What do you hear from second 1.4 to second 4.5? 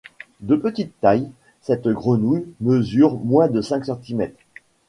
cette grenouille mesure moins de cinq centimètres.